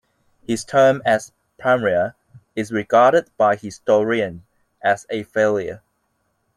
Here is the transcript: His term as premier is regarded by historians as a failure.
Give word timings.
His 0.47 0.65
term 0.65 1.03
as 1.05 1.31
premier 1.59 2.15
is 2.55 2.71
regarded 2.71 3.29
by 3.37 3.55
historians 3.55 4.41
as 4.81 5.05
a 5.11 5.21
failure. 5.21 5.83